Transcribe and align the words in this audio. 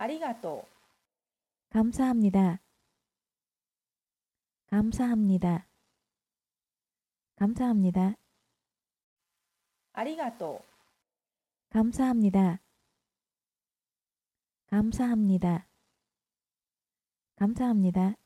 아리가또 0.00 0.64
감사합니다. 1.68 2.58
감사합니다. 4.68 5.66
감사합니다. 7.36 8.16
아리가또 9.92 10.64
감사합니다. 11.68 12.60
감사합니다. 14.68 15.66
감사합니다. 17.36 18.19